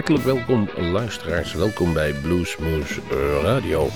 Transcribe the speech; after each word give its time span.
Hartelijk 0.00 0.24
welkom 0.24 0.68
luisteraars, 0.76 1.54
welkom 1.54 1.92
bij 1.92 2.12
Bluesmoose 2.12 3.00
Radio. 3.42 3.88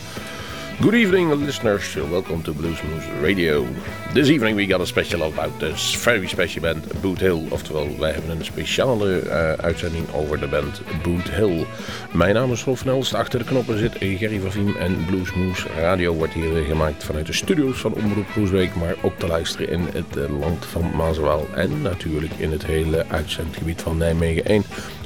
Good 0.80 0.92
evening 0.92 1.34
listeners, 1.34 1.94
welcome 1.94 2.42
to 2.42 2.52
Bluesmoose 2.52 3.08
Radio. 3.22 3.66
This 4.12 4.28
evening 4.28 4.56
we 4.56 4.66
got 4.66 4.80
a 4.80 4.84
special 4.84 5.22
about 5.22 5.58
this 5.58 5.96
very 5.96 6.26
special 6.26 6.62
band 6.62 7.00
Boot 7.00 7.20
Hill. 7.20 7.46
Oftewel, 7.48 7.98
wij 7.98 8.12
hebben 8.12 8.30
een 8.30 8.44
speciale 8.44 9.22
uh, 9.22 9.52
uitzending 9.52 10.12
over 10.12 10.40
de 10.40 10.46
band 10.46 10.82
Boot 11.02 11.30
Hill. 11.30 11.66
Mijn 12.12 12.34
naam 12.34 12.52
is 12.52 12.64
Rolf 12.64 12.84
Nelst, 12.84 13.14
achter 13.14 13.38
de 13.38 13.44
knoppen 13.44 13.78
zit 13.78 13.96
Gerry 13.98 14.40
van 14.40 14.52
Viem 14.52 14.76
en 14.76 15.04
Bluesmoose 15.06 15.68
Radio 15.78 16.14
wordt 16.14 16.32
hier 16.32 16.64
gemaakt 16.64 17.04
vanuit 17.04 17.26
de 17.26 17.32
studio's 17.32 17.78
van 17.78 17.94
Omroep 17.94 18.26
Bluesweek, 18.34 18.74
maar 18.74 18.94
ook 19.02 19.18
te 19.18 19.26
luisteren 19.26 19.68
in 19.68 19.88
het 19.92 20.30
land 20.40 20.66
van 20.66 20.90
Maaswaal 20.96 21.46
en 21.54 21.82
natuurlijk 21.82 22.32
in 22.36 22.50
het 22.50 22.66
hele 22.66 23.04
uitzendgebied 23.08 23.82
van 23.82 23.96
Nijmegen 23.96 24.44
1. 24.44 24.64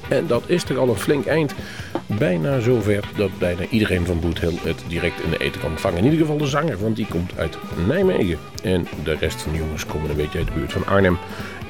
En 0.08 0.26
dat 0.26 0.42
is 0.46 0.62
toch 0.62 0.76
al 0.76 0.88
een 0.88 0.96
flink 0.96 1.26
eind. 1.26 1.54
Bijna 2.06 2.60
zover 2.60 3.04
dat 3.16 3.38
bijna 3.38 3.62
iedereen 3.70 4.06
van 4.06 4.20
Boot 4.20 4.40
Hill 4.40 4.58
het 4.62 4.82
direct 4.88 5.20
in 5.20 5.30
de 5.30 5.38
eten 5.38 5.60
kan 5.60 5.78
vangen. 5.78 5.98
In 5.98 6.04
ieder 6.04 6.18
geval 6.18 6.38
de 6.38 6.46
zanger, 6.46 6.78
want 6.78 6.96
die 6.96 7.06
komt 7.06 7.38
uit 7.38 7.58
Nijmegen. 7.86 8.38
En 8.62 8.86
de 9.04 9.14
rest 9.14 9.42
van 9.42 9.52
de 9.52 9.58
jongens 9.58 9.86
komen 9.86 10.10
een 10.10 10.16
beetje 10.16 10.38
uit 10.38 10.46
de 10.46 10.52
buurt 10.52 10.72
van 10.72 10.86
Arnhem 10.86 11.18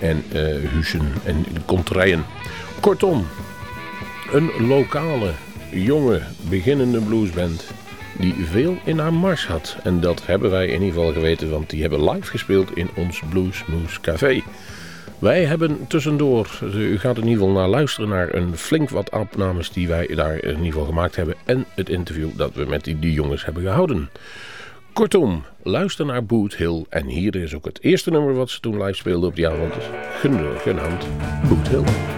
en 0.01 0.25
uh, 0.33 0.71
Hussen 0.71 1.13
en 1.25 1.45
Kontrijen. 1.65 2.25
Kortom, 2.81 3.27
een 4.33 4.51
lokale, 4.67 5.31
jonge, 5.71 6.23
beginnende 6.49 7.01
bluesband 7.01 7.65
die 8.19 8.35
veel 8.51 8.79
in 8.85 8.99
haar 8.99 9.13
mars 9.13 9.47
had. 9.47 9.77
En 9.83 10.01
dat 10.01 10.27
hebben 10.27 10.51
wij 10.51 10.67
in 10.67 10.83
ieder 10.83 10.89
geval 10.89 11.13
geweten, 11.13 11.51
want 11.51 11.71
die 11.71 11.81
hebben 11.81 12.11
live 12.11 12.31
gespeeld 12.31 12.77
in 12.77 12.89
ons 12.95 13.23
Bluesmoose 13.29 14.01
Café. 14.01 14.43
Wij 15.19 15.45
hebben 15.45 15.87
tussendoor, 15.87 16.61
u 16.75 16.99
gaat 16.99 17.17
in 17.17 17.23
ieder 17.27 17.39
geval 17.39 17.55
naar 17.55 17.69
luisteren 17.69 18.09
naar 18.09 18.35
een 18.35 18.57
flink 18.57 18.91
wat 18.91 19.11
opnames 19.11 19.71
die 19.71 19.89
wij 19.89 20.07
daar 20.15 20.35
in 20.35 20.57
ieder 20.57 20.65
geval 20.65 20.85
gemaakt 20.85 21.17
hebben. 21.17 21.35
En 21.45 21.65
het 21.75 21.89
interview 21.89 22.29
dat 22.37 22.55
we 22.55 22.65
met 22.65 22.85
die, 22.85 22.99
die 22.99 23.13
jongens 23.13 23.45
hebben 23.45 23.63
gehouden. 23.63 24.11
Kortom, 24.93 25.45
luister 25.63 26.07
naar 26.07 26.25
Boot 26.25 26.55
Hill. 26.55 26.85
En 26.89 27.07
hier 27.07 27.37
is 27.37 27.55
ook 27.55 27.65
het 27.65 27.83
eerste 27.83 28.11
nummer 28.11 28.35
wat 28.35 28.51
ze 28.51 28.61
toen 28.61 28.83
live 28.83 28.97
speelden 28.97 29.29
op 29.29 29.37
die 29.37 29.49
avond. 29.49 29.75
Genaamd 30.63 31.07
Boot 31.49 31.69
Hill. 31.69 32.18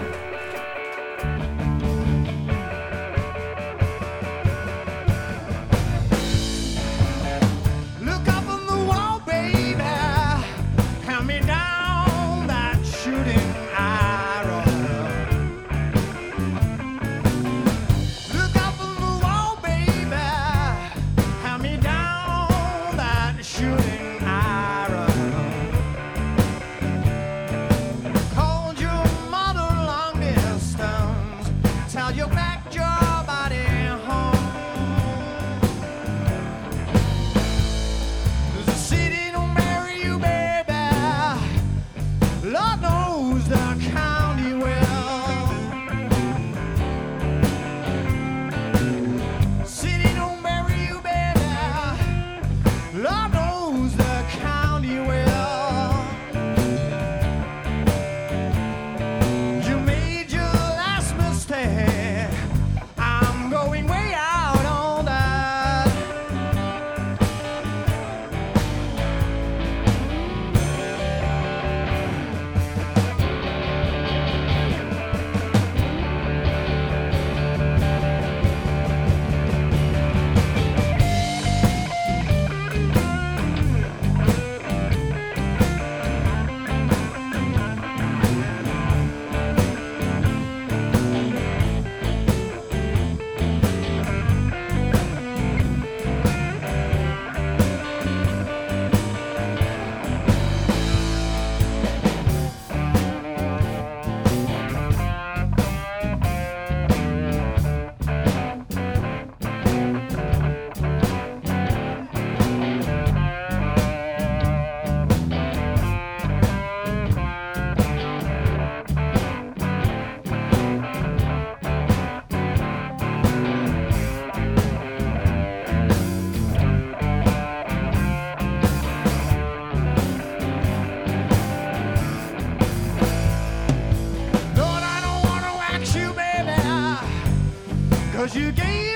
game. 138.51 138.90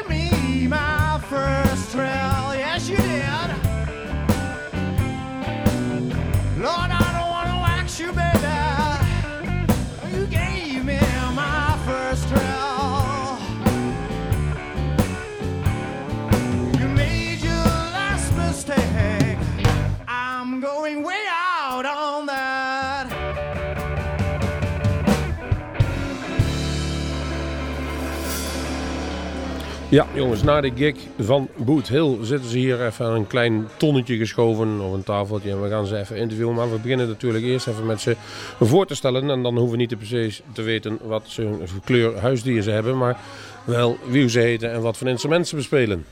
Ja, 29.96 30.06
jongens, 30.14 30.44
na 30.44 30.62
de 30.62 30.72
gig 30.76 30.96
van 31.20 31.48
Boot 31.56 31.88
Hill 31.88 32.18
zitten 32.22 32.50
ze 32.50 32.58
hier 32.58 32.86
even 32.86 33.06
een 33.06 33.28
klein 33.28 33.68
tonnetje 33.78 34.18
geschoven 34.18 34.80
op 34.82 34.94
een 34.94 35.04
tafeltje. 35.04 35.52
En 35.52 35.62
we 35.62 35.70
gaan 35.70 35.86
ze 35.86 35.98
even 35.98 36.18
interviewen. 36.18 36.56
Maar 36.56 36.72
we 36.72 36.80
beginnen 36.80 37.08
natuurlijk 37.08 37.44
eerst 37.44 37.68
even 37.68 37.86
met 37.86 38.02
ze 38.02 38.16
voor 38.60 38.86
te 38.86 38.96
stellen. 38.96 39.30
En 39.30 39.44
dan 39.44 39.54
hoeven 39.54 39.72
we 39.72 39.78
niet 39.78 39.90
te 39.90 39.96
precies 39.96 40.42
te 40.54 40.62
weten 40.62 41.00
wat 41.02 41.24
ze 41.28 41.58
voor 41.64 41.82
kleur 41.84 42.20
huisdier 42.20 42.62
ze 42.62 42.72
hebben. 42.72 42.98
Maar 42.98 43.18
wel 43.64 43.98
wie 44.08 44.30
ze 44.30 44.40
heten 44.40 44.72
en 44.72 44.82
wat 44.82 44.98
voor 44.98 45.08
instrumenten 45.08 45.48
ze 45.48 45.56
bespelen. 45.56 46.06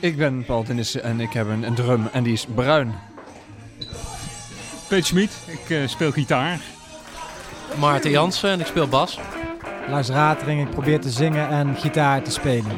Ik 0.00 0.16
ben 0.16 0.44
Paul 0.44 0.62
Tennissen 0.62 1.02
en 1.02 1.20
ik 1.20 1.32
heb 1.32 1.48
een, 1.48 1.62
een, 1.62 1.74
drum 1.74 2.08
en 2.12 2.22
die 2.22 2.32
is 2.32 2.46
bruin. 2.54 2.94
Peter 4.88 5.04
Schmid, 5.04 5.30
ik 5.46 5.68
uh, 5.68 5.86
speel 5.86 6.12
gitaar. 6.12 6.60
Maarten 7.78 8.10
Jansen 8.10 8.50
en 8.50 8.60
ik 8.60 8.66
speel 8.66 8.88
bas. 8.88 9.18
Lars 9.90 10.08
Ratering, 10.08 10.60
ik 10.60 10.70
probeer 10.70 11.00
te 11.00 11.10
zingen 11.10 11.48
en 11.48 11.74
gitaar 11.74 12.22
te 12.22 12.30
spelen. 12.30 12.72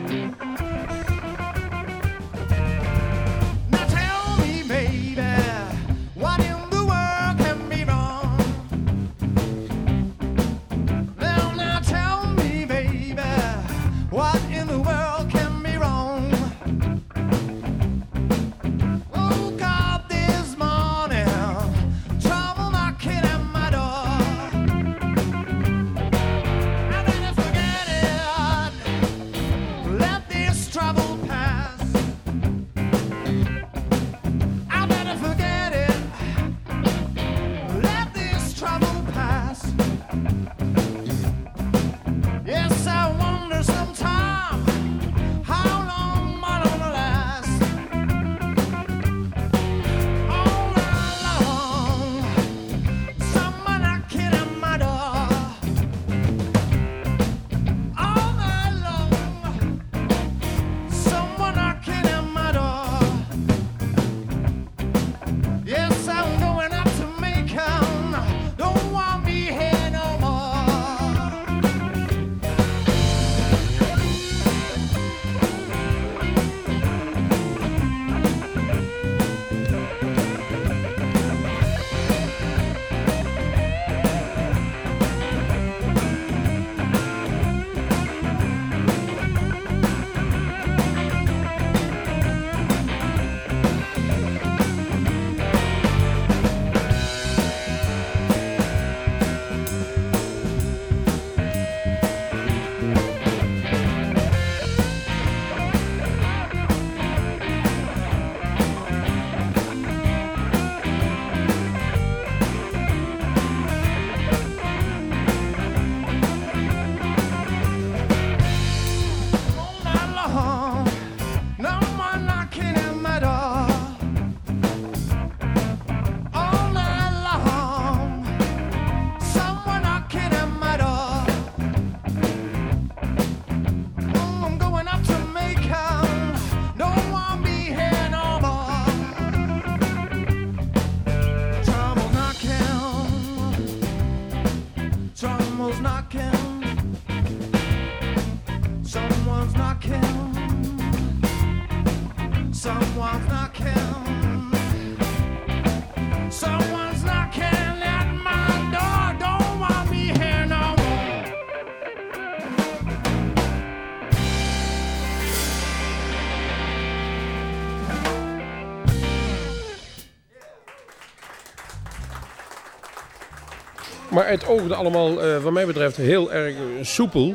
Maar 174.17 174.29
het 174.29 174.47
oogde 174.47 174.75
allemaal, 174.75 175.27
uh, 175.27 175.43
wat 175.43 175.53
mij 175.53 175.67
betreft, 175.67 175.97
heel 175.97 176.33
erg 176.33 176.55
eh, 176.55 176.63
soepel. 176.83 177.35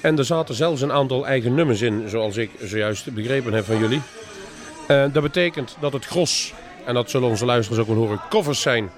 En 0.00 0.18
er 0.18 0.24
zaten 0.24 0.54
zelfs 0.54 0.80
een 0.80 0.92
aantal 0.92 1.26
eigen 1.26 1.54
nummers 1.54 1.82
in, 1.82 2.08
zoals 2.08 2.36
ik 2.36 2.50
zojuist 2.62 3.14
begrepen 3.14 3.52
heb 3.52 3.64
van 3.64 3.78
jullie. 3.78 4.00
Uh, 4.88 5.04
dat 5.12 5.22
betekent 5.22 5.76
dat 5.80 5.92
het 5.92 6.04
gros, 6.04 6.54
en 6.84 6.94
dat 6.94 7.10
zullen 7.10 7.28
onze 7.28 7.44
luisteraars 7.44 7.82
ook 7.82 7.94
wel 7.94 8.04
horen, 8.04 8.20
covers 8.30 8.60
zijn. 8.60 8.90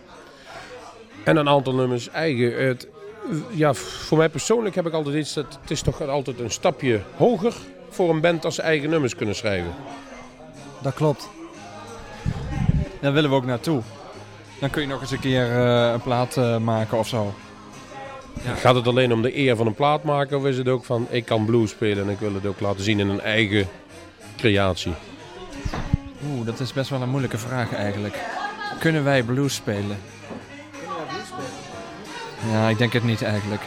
En 1.24 1.36
een 1.36 1.48
aantal 1.48 1.74
nummers 1.74 2.08
eigen. 2.08 2.66
Het, 2.66 2.88
ja, 3.50 3.74
voor 3.74 4.18
mij 4.18 4.28
persoonlijk 4.28 4.74
heb 4.74 4.86
ik 4.86 4.92
altijd 4.92 5.16
iets, 5.16 5.34
dat 5.34 5.58
het 5.60 5.70
is 5.70 5.82
toch 5.82 6.02
altijd 6.02 6.40
een 6.40 6.50
stapje 6.50 7.00
hoger 7.16 7.54
voor 7.88 8.10
een 8.10 8.20
band 8.20 8.44
als 8.44 8.54
ze 8.54 8.62
eigen 8.62 8.90
nummers 8.90 9.14
kunnen 9.14 9.34
schrijven. 9.34 9.74
Dat 10.82 10.94
klopt. 10.94 11.28
Daar 13.00 13.12
willen 13.12 13.30
we 13.30 13.36
ook 13.36 13.46
naartoe. 13.46 13.82
Dan 14.60 14.70
kun 14.70 14.82
je 14.82 14.88
nog 14.88 15.00
eens 15.00 15.10
een 15.10 15.20
keer 15.20 15.50
uh, 15.50 15.90
een 15.92 16.00
plaat 16.00 16.36
uh, 16.36 16.56
maken 16.56 16.98
of 16.98 17.08
zo. 17.08 17.34
Ja. 18.44 18.54
Gaat 18.54 18.74
het 18.74 18.86
alleen 18.86 19.12
om 19.12 19.22
de 19.22 19.38
eer 19.38 19.56
van 19.56 19.66
een 19.66 19.74
plaat 19.74 20.04
maken 20.04 20.38
of 20.38 20.44
is 20.44 20.56
het 20.56 20.68
ook 20.68 20.84
van 20.84 21.06
ik 21.10 21.24
kan 21.24 21.44
blues 21.44 21.70
spelen 21.70 22.04
en 22.04 22.10
ik 22.10 22.18
wil 22.18 22.34
het 22.34 22.46
ook 22.46 22.60
laten 22.60 22.84
zien 22.84 23.00
in 23.00 23.08
een 23.08 23.20
eigen 23.20 23.68
creatie? 24.36 24.92
Oeh, 26.26 26.46
dat 26.46 26.60
is 26.60 26.72
best 26.72 26.90
wel 26.90 27.02
een 27.02 27.08
moeilijke 27.08 27.38
vraag 27.38 27.74
eigenlijk. 27.74 28.18
Kunnen 28.78 29.04
wij 29.04 29.22
blues 29.22 29.54
spelen? 29.54 29.98
Kunnen 30.70 30.96
wij 30.96 31.06
blues 31.08 31.26
spelen? 31.26 32.52
Ja, 32.52 32.68
ik 32.68 32.78
denk 32.78 32.92
het 32.92 33.04
niet 33.04 33.22
eigenlijk. 33.22 33.62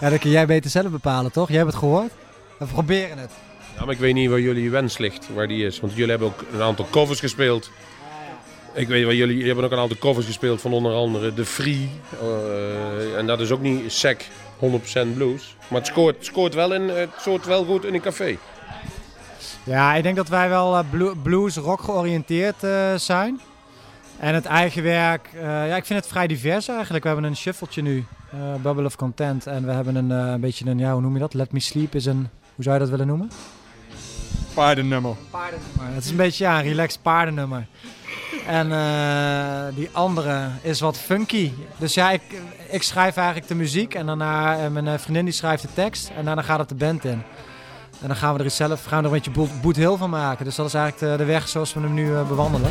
Ja, 0.00 0.10
dat 0.10 0.18
kun 0.18 0.30
jij 0.30 0.46
beter 0.46 0.70
zelf 0.70 0.90
bepalen, 0.90 1.32
toch? 1.32 1.48
Jij 1.48 1.56
hebt 1.56 1.70
het 1.70 1.78
gehoord? 1.78 2.12
We 2.58 2.64
proberen 2.64 3.18
het. 3.18 3.30
Ja, 3.76 3.84
maar 3.84 3.94
ik 3.94 4.00
weet 4.00 4.14
niet 4.14 4.30
waar 4.30 4.40
jullie 4.40 4.70
wens 4.70 4.98
ligt, 4.98 5.28
waar 5.34 5.48
die 5.48 5.66
is. 5.66 5.80
Want 5.80 5.92
jullie 5.92 6.10
hebben 6.10 6.28
ook 6.28 6.44
een 6.52 6.62
aantal 6.62 6.86
covers 6.90 7.20
gespeeld. 7.20 7.70
Ik 8.72 8.88
weet 8.88 9.04
wel, 9.04 9.14
jullie, 9.14 9.46
hebben 9.46 9.64
ook 9.64 9.70
een 9.70 9.78
aantal 9.78 9.96
covers 9.96 10.26
gespeeld 10.26 10.60
van 10.60 10.72
onder 10.72 10.92
andere 10.92 11.34
The 11.34 11.44
Free. 11.44 11.90
Uh, 12.22 13.18
en 13.18 13.26
dat 13.26 13.40
is 13.40 13.50
ook 13.50 13.60
niet 13.60 13.92
sec 13.92 14.26
100% 14.60 14.68
blues. 15.14 15.56
Maar 15.68 15.78
het 15.78 15.86
scoort, 15.86 16.24
scoort, 16.24 16.54
wel 16.54 16.74
in, 16.74 16.88
het 16.88 17.10
scoort 17.18 17.46
wel 17.46 17.64
goed 17.64 17.84
in 17.84 17.94
een 17.94 18.00
café. 18.00 18.36
Ja, 19.64 19.94
ik 19.94 20.02
denk 20.02 20.16
dat 20.16 20.28
wij 20.28 20.48
wel 20.48 20.84
uh, 20.94 21.10
blues 21.22 21.56
rock 21.56 21.80
georiënteerd 21.80 22.64
uh, 22.64 22.94
zijn. 22.94 23.40
En 24.18 24.34
het 24.34 24.44
eigen 24.44 24.82
werk, 24.82 25.28
ja, 25.42 25.76
ik 25.76 25.84
vind 25.84 25.98
het 25.98 26.08
vrij 26.08 26.26
divers 26.26 26.68
eigenlijk. 26.68 27.02
We 27.04 27.10
hebben 27.10 27.30
een 27.30 27.36
shuffletje 27.36 27.82
nu, 27.82 28.04
Bubble 28.62 28.84
of 28.84 28.96
Content. 28.96 29.46
En 29.46 29.66
we 29.66 29.72
hebben 29.72 29.94
een, 29.94 30.10
een 30.10 30.40
beetje 30.40 30.66
een, 30.66 30.78
ja, 30.78 30.92
hoe 30.92 31.00
noem 31.00 31.12
je 31.12 31.18
dat? 31.18 31.34
Let 31.34 31.52
Me 31.52 31.60
Sleep 31.60 31.94
is 31.94 32.06
een, 32.06 32.28
hoe 32.54 32.64
zou 32.64 32.74
je 32.74 32.80
dat 32.80 32.90
willen 32.90 33.06
noemen? 33.06 33.30
Paardennummer. 34.54 35.14
Paardennummer. 35.30 35.94
Het 35.94 36.04
is 36.04 36.10
een 36.10 36.16
beetje 36.16 36.44
ja, 36.44 36.58
een 36.58 36.68
relaxed 36.68 37.02
paardennummer. 37.02 37.66
En 38.46 38.70
uh, 38.70 39.76
die 39.76 39.88
andere 39.92 40.48
is 40.60 40.80
wat 40.80 40.98
funky. 40.98 41.52
Dus 41.76 41.94
ja, 41.94 42.10
ik, 42.10 42.22
ik 42.70 42.82
schrijf 42.82 43.16
eigenlijk 43.16 43.48
de 43.48 43.54
muziek 43.54 43.94
en 43.94 44.06
daarna 44.06 44.64
uh, 44.64 44.68
mijn 44.68 44.88
eh, 44.88 44.98
vriendin 44.98 45.24
die 45.24 45.34
schrijft 45.34 45.62
de 45.62 45.68
tekst 45.74 46.10
en 46.16 46.24
daarna 46.24 46.42
gaat 46.42 46.58
het 46.58 46.68
de 46.68 46.74
band 46.74 47.04
in. 47.04 47.22
En 48.00 48.06
dan 48.06 48.16
gaan 48.16 48.36
we 48.36 48.44
er 48.44 48.50
zelf, 48.50 48.84
gaan 48.84 49.02
we 49.02 49.08
er 49.08 49.14
een 49.14 49.22
beetje 49.22 49.48
boet 49.60 49.76
heel 49.76 49.96
van 49.96 50.10
maken. 50.10 50.44
Dus 50.44 50.54
dat 50.54 50.66
is 50.66 50.74
eigenlijk 50.74 51.18
de, 51.18 51.24
weg 51.24 51.48
zoals 51.48 51.74
we 51.74 51.80
hem 51.80 51.94
nu 51.94 52.12
bewandelen. 52.28 52.70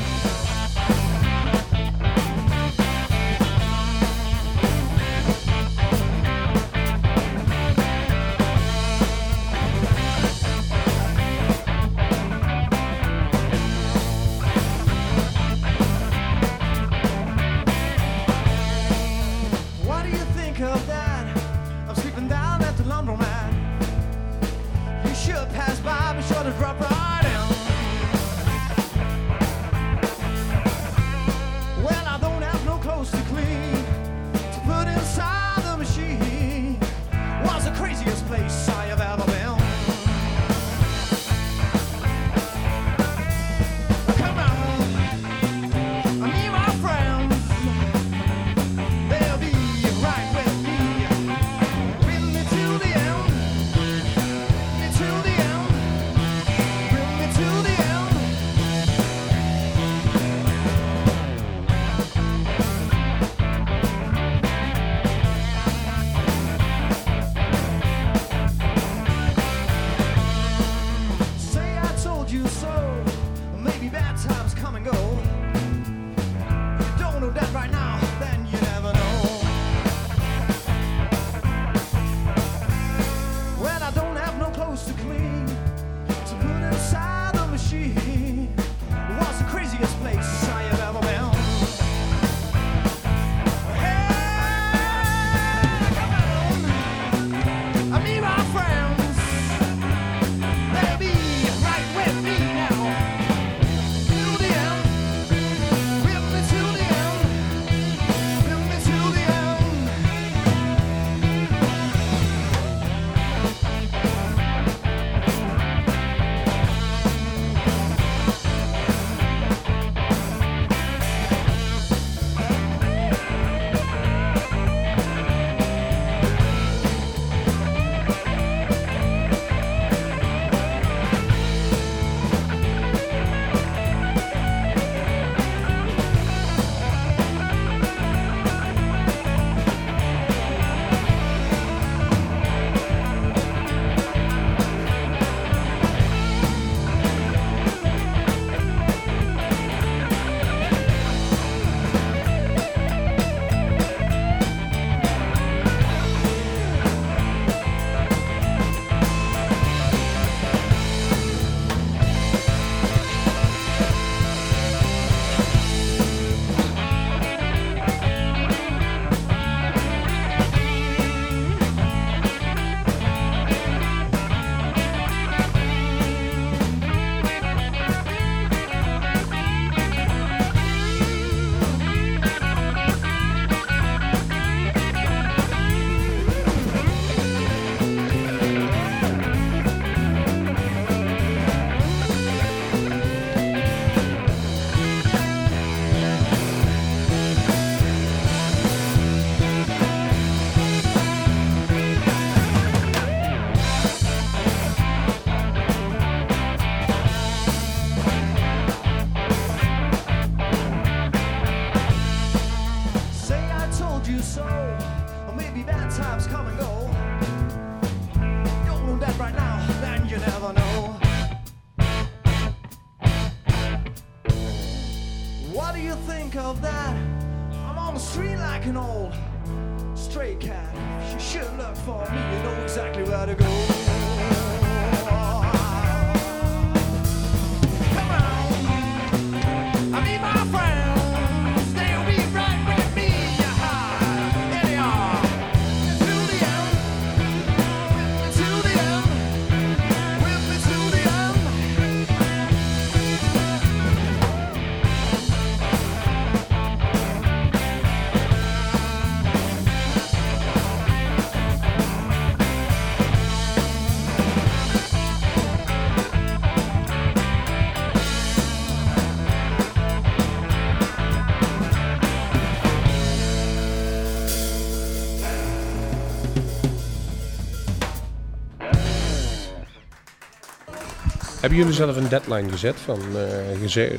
Hebben 281.50 281.68
jullie 281.68 281.80
zelf 281.84 281.96
een 281.96 282.10
deadline 282.10 282.50
gezet 282.52 282.76
van, 282.86 283.00
eh, 283.16 283.60
geze- 283.62 283.96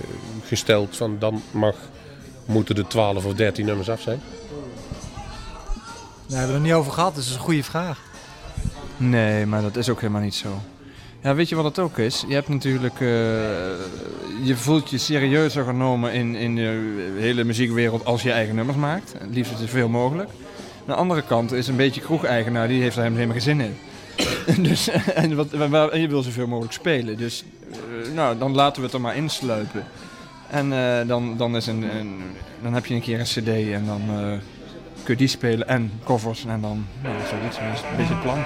gesteld 0.46 0.96
van 0.96 1.16
dan 1.18 1.42
mag, 1.50 1.74
moeten 2.44 2.74
de 2.74 2.86
12 2.86 3.24
of 3.24 3.34
13 3.34 3.66
nummers 3.66 3.90
af 3.90 4.00
zijn? 4.00 4.20
Daar 6.26 6.38
hebben 6.38 6.46
we 6.46 6.52
het 6.52 6.54
er 6.54 6.60
niet 6.60 6.72
over 6.72 6.92
gehad, 6.92 7.14
dus 7.14 7.22
dat 7.24 7.32
is 7.32 7.38
een 7.38 7.44
goede 7.44 7.62
vraag. 7.62 7.98
Nee, 8.96 9.46
maar 9.46 9.62
dat 9.62 9.76
is 9.76 9.88
ook 9.88 10.00
helemaal 10.00 10.22
niet 10.22 10.34
zo. 10.34 10.60
Ja, 11.22 11.34
weet 11.34 11.48
je 11.48 11.54
wat 11.54 11.64
het 11.64 11.78
ook 11.78 11.98
is? 11.98 12.24
Je 12.28 12.34
hebt 12.34 12.48
natuurlijk... 12.48 12.94
eh, 12.94 13.08
je 14.44 14.54
voelt 14.56 14.90
je 14.90 14.98
serieuzer 14.98 15.64
genomen 15.64 16.12
in, 16.12 16.34
in 16.34 16.54
de 16.54 17.14
hele 17.18 17.44
muziekwereld 17.44 18.04
als 18.04 18.22
je 18.22 18.32
eigen 18.32 18.54
nummers 18.54 18.78
maakt. 18.78 19.12
Het 19.18 19.34
liefst 19.34 19.58
zoveel 19.58 19.88
mogelijk. 19.88 20.28
Aan 20.28 20.86
de 20.86 20.94
andere 20.94 21.22
kant 21.22 21.52
is 21.52 21.68
een 21.68 21.76
beetje 21.76 22.00
kroegeigenaar, 22.00 22.68
die 22.68 22.82
heeft 22.82 22.96
daar 22.96 23.04
helemaal 23.04 23.30
geen 23.32 23.40
zin 23.40 23.60
in. 23.60 23.76
dus, 24.68 24.88
en, 25.14 25.36
wat, 25.36 25.90
en 25.90 26.00
je 26.00 26.08
wil 26.08 26.22
zoveel 26.22 26.46
mogelijk 26.46 26.72
spelen. 26.74 27.16
Dus 27.16 27.44
eh, 27.70 28.14
nou, 28.14 28.38
dan 28.38 28.54
laten 28.54 28.76
we 28.76 28.86
het 28.86 28.94
er 28.94 29.00
maar 29.00 29.16
insluipen. 29.16 29.84
En 30.50 30.72
eh, 30.72 31.08
dan, 31.08 31.36
dan, 31.36 31.56
is 31.56 31.66
een, 31.66 31.82
een, 31.82 32.22
dan 32.62 32.74
heb 32.74 32.86
je 32.86 32.94
een 32.94 33.00
keer 33.00 33.18
een 33.18 33.24
cd 33.24 33.48
en 33.48 33.86
dan 33.86 34.00
eh, 34.08 34.38
kun 35.02 35.14
je 35.14 35.16
die 35.16 35.28
spelen 35.28 35.68
en 35.68 35.92
covers. 36.04 36.44
En 36.44 36.60
dan, 36.60 36.86
nou, 37.02 37.14
zoiets. 37.30 37.58
Een 37.58 37.96
beetje 37.96 38.16
plan. 38.16 38.38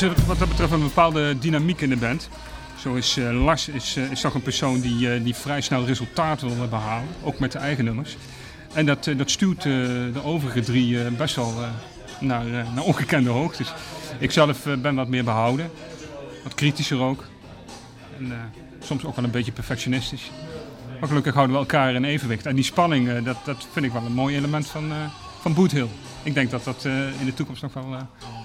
Wat 0.00 0.38
dat 0.38 0.48
betreft 0.48 0.72
een 0.72 0.82
bepaalde 0.82 1.38
dynamiek 1.38 1.80
in 1.80 1.88
de 1.88 1.96
band. 1.96 2.28
Zo 2.78 2.94
is 2.94 3.16
eh, 3.16 3.44
Lars 3.44 3.68
is, 3.68 3.96
eh, 3.96 4.10
is 4.10 4.20
toch 4.20 4.34
een 4.34 4.42
persoon 4.42 4.80
die, 4.80 5.12
eh, 5.12 5.24
die 5.24 5.34
vrij 5.34 5.60
snel 5.60 5.84
resultaat 5.84 6.40
wil 6.40 6.68
behalen, 6.68 7.08
ook 7.22 7.38
met 7.38 7.52
de 7.52 7.58
eigen 7.58 7.84
nummers. 7.84 8.16
En 8.72 8.86
dat, 8.86 9.10
dat 9.16 9.30
stuurt 9.30 9.62
de 9.62 10.20
overige 10.24 10.60
drie 10.60 11.10
best 11.10 11.36
wel 11.36 11.54
naar, 12.20 12.44
naar 12.44 12.84
ongekende 12.84 13.30
hoogtes. 13.30 13.72
Ik 14.18 14.30
zelf 14.30 14.66
ben 14.78 14.94
wat 14.94 15.08
meer 15.08 15.24
behouden. 15.24 15.70
Wat 16.42 16.54
kritischer 16.54 17.00
ook. 17.00 17.24
En 18.18 18.32
soms 18.84 19.04
ook 19.04 19.16
wel 19.16 19.24
een 19.24 19.30
beetje 19.30 19.52
perfectionistisch. 19.52 20.30
Maar 21.00 21.08
gelukkig 21.08 21.34
houden 21.34 21.56
we 21.56 21.62
elkaar 21.62 21.94
in 21.94 22.04
evenwicht. 22.04 22.46
En 22.46 22.54
die 22.54 22.64
spanning, 22.64 23.22
dat, 23.22 23.36
dat 23.44 23.66
vind 23.72 23.86
ik 23.86 23.92
wel 23.92 24.04
een 24.04 24.12
mooi 24.12 24.36
element 24.36 24.66
van, 24.66 24.92
van 25.40 25.54
Boothill. 25.54 25.88
Ik 26.22 26.34
denk 26.34 26.50
dat 26.50 26.64
dat 26.64 26.84
eh, 26.84 27.20
in 27.20 27.26
de 27.26 27.34
toekomst 27.34 27.62
nog 27.62 27.72
wel 27.72 27.94
eh, 27.94 28.00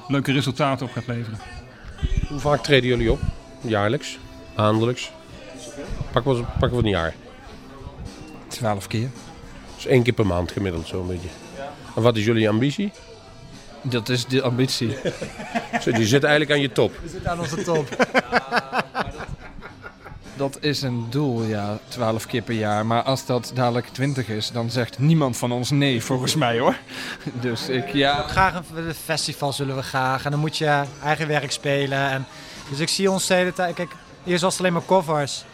leuke 0.08 0.32
resultaten 0.32 0.86
op 0.86 0.92
gaat 0.92 1.08
leveren. 1.08 1.40
Hoe 2.28 2.40
vaak 2.40 2.64
treden 2.64 2.90
jullie 2.90 3.12
op? 3.12 3.20
Jaarlijks? 3.62 4.20
Maandelijks? 4.56 5.12
Pakken 6.12 6.36
we, 6.36 6.44
pakken 6.60 6.78
we 6.78 6.84
een 6.84 6.90
jaar. 6.90 7.14
Twaalf 8.48 8.88
keer. 8.88 9.10
Dus 9.76 9.86
één 9.86 10.04
keer 10.04 10.14
per 10.14 10.26
maand 10.26 10.52
gemiddeld 10.52 10.88
zo'n 10.88 11.08
beetje. 11.08 11.30
En 11.96 12.02
wat 12.02 12.18
is 12.18 12.26
jullie 12.26 12.50
ambitie? 12.50 12.92
Dat 13.82 14.10
is 14.10 14.26
de 14.26 14.42
ambitie. 14.42 14.96
Zo, 15.82 15.92
Die 15.92 16.06
zit 16.06 16.24
eigenlijk 16.24 16.52
aan 16.52 16.62
je 16.62 16.72
top. 16.72 17.00
We 17.02 17.10
zitten 17.10 17.32
aan 17.32 17.40
onze 17.40 17.64
top. 17.64 17.90
Dat 20.38 20.58
is 20.62 20.82
een 20.82 21.06
doel, 21.10 21.44
ja, 21.44 21.80
12 21.88 22.26
keer 22.26 22.42
per 22.42 22.54
jaar. 22.54 22.86
Maar 22.86 23.04
als 23.04 23.26
dat 23.26 23.52
dadelijk 23.54 23.88
20 23.88 24.28
is, 24.28 24.52
dan 24.52 24.70
zegt 24.70 25.00
niemand 25.00 25.38
van 25.38 25.52
ons 25.52 25.70
nee, 25.70 26.04
volgens 26.04 26.36
mij 26.36 26.60
hoor. 26.60 26.76
Dus 27.42 27.70
ik, 27.70 27.94
ja. 27.94 28.28
graag 28.28 28.56
een 28.56 28.94
festival 28.94 29.54
zullen 29.54 29.76
we 29.76 29.82
graag. 29.82 30.26
En 30.26 30.32
dan 30.32 30.40
moet 30.40 30.58
je 30.58 30.84
eigen 31.04 31.28
werk 31.28 31.52
spelen. 31.52 32.10
En, 32.10 32.26
dus 32.70 32.80
ik 32.80 32.90
zie 32.90 33.12
ons 33.12 33.28
de 33.28 33.52
tijd. 33.56 33.76
Kijk, 33.76 33.92
eerst 34.26 34.42
was 34.42 34.52
het 34.52 34.62
alleen 34.62 34.74
maar 34.74 34.86
covers. 34.86 35.46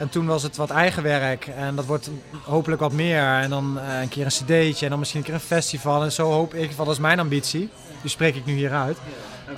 En 0.00 0.08
toen 0.08 0.26
was 0.26 0.42
het 0.42 0.56
wat 0.56 0.70
eigen 0.70 1.02
werk. 1.02 1.46
En 1.46 1.74
dat 1.74 1.86
wordt 1.86 2.10
hopelijk 2.44 2.80
wat 2.80 2.92
meer. 2.92 3.22
En 3.22 3.50
dan 3.50 3.78
eh, 3.78 4.00
een 4.00 4.08
keer 4.08 4.24
een 4.24 4.30
cd'tje. 4.30 4.84
En 4.84 4.90
dan 4.90 4.98
misschien 4.98 5.20
een 5.20 5.26
keer 5.26 5.34
een 5.34 5.40
festival. 5.40 6.02
En 6.02 6.12
zo 6.12 6.30
hoop 6.30 6.54
ik, 6.54 6.76
dat 6.76 6.88
is 6.88 6.98
mijn 6.98 7.18
ambitie. 7.20 7.68
Die 8.00 8.10
spreek 8.10 8.34
ik 8.34 8.44
nu 8.46 8.52
hier 8.52 8.72
uit. 8.72 8.96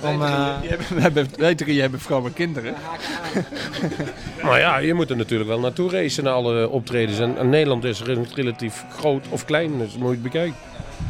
Om, 0.01 0.23
eh, 0.23 0.49
We 0.95 1.01
hebben, 1.01 1.27
wij 1.37 1.55
drie 1.55 1.81
hebben 1.81 1.99
vrouwen 1.99 2.29
en 2.29 2.35
kinderen. 2.35 2.75
Maar 4.43 4.59
ja, 4.59 4.77
je 4.77 4.93
moet 4.93 5.09
er 5.09 5.15
natuurlijk 5.15 5.49
wel 5.49 5.59
naartoe 5.59 5.89
racen 5.89 6.23
naar 6.23 6.33
alle 6.33 6.69
optredens. 6.69 7.19
En, 7.19 7.37
en 7.37 7.49
Nederland 7.49 7.83
is 7.83 8.01
re- 8.01 8.25
relatief 8.33 8.85
groot 8.97 9.25
of 9.29 9.45
klein, 9.45 9.77
dus 9.77 9.91
dat 9.91 9.99
moet 9.99 10.07
je 10.07 10.13
het 10.13 10.23
bekijken. 10.23 10.55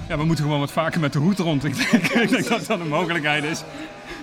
Ja, 0.10 0.17
we 0.17 0.26
moeten 0.26 0.43
gewoon 0.43 0.60
wat 0.60 0.72
vaker 0.72 1.00
met 1.00 1.13
de 1.13 1.19
hoed 1.19 1.39
rond. 1.39 1.63
Ik 1.74 1.91
denk, 1.91 2.08
ik 2.08 2.30
denk 2.30 2.48
dat 2.48 2.65
dat 2.65 2.80
een 2.80 2.88
mogelijkheid 2.88 3.43
is. 3.43 3.63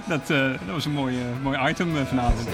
Dat, 0.08 0.30
eh, 0.30 0.38
dat 0.38 0.74
was 0.74 0.84
een 0.84 0.92
mooi, 0.92 1.16
mooi 1.42 1.68
item 1.68 2.06
vanavond. 2.06 2.48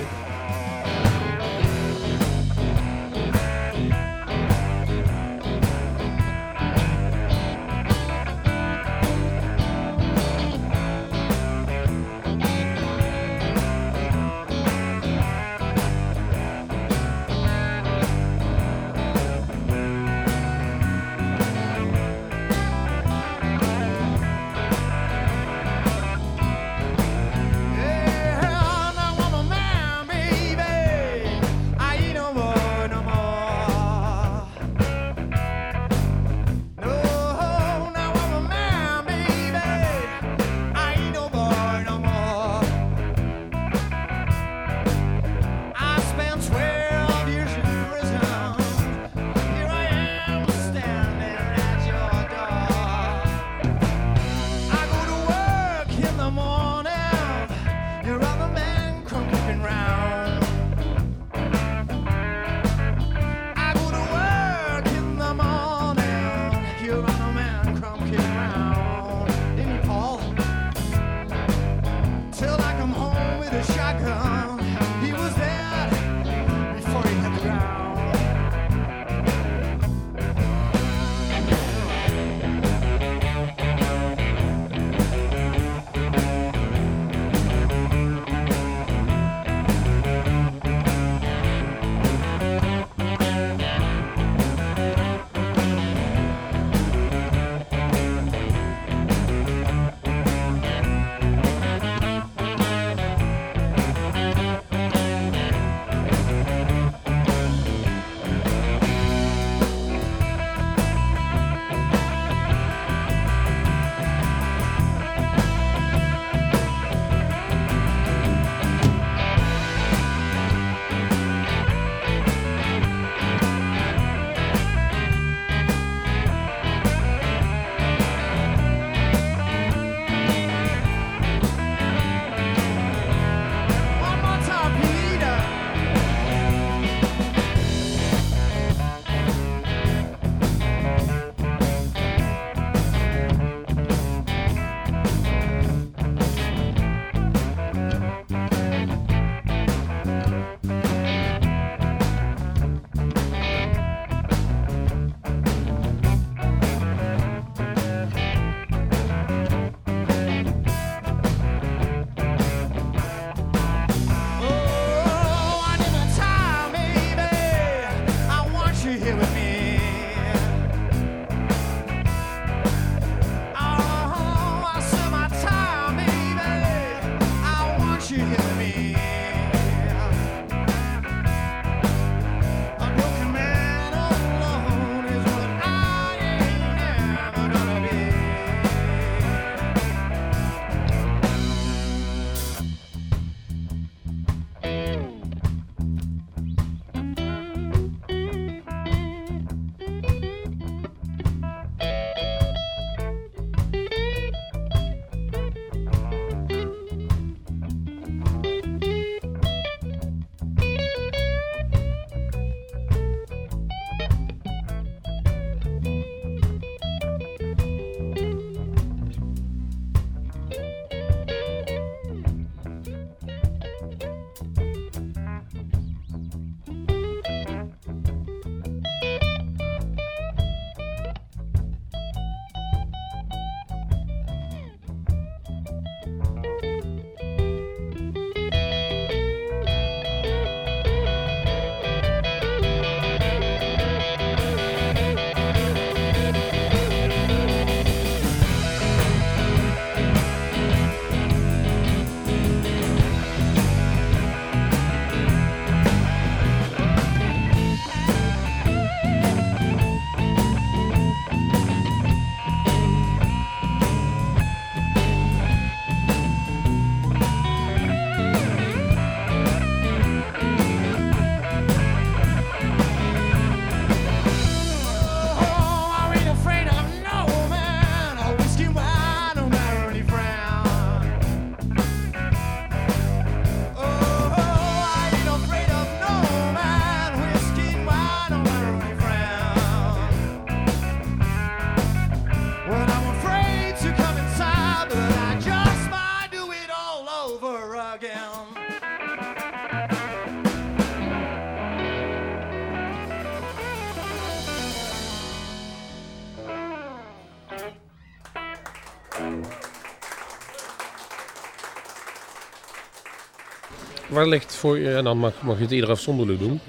Waar 314.16 314.28
ligt 314.28 314.54
voor 314.54 314.78
je, 314.78 314.94
en 314.94 315.04
dan 315.04 315.18
mag, 315.18 315.42
mag 315.42 315.56
je 315.56 315.62
het 315.62 315.70
ieder 315.70 315.90
afzonderlijk 315.90 316.38
doen, 316.38 316.60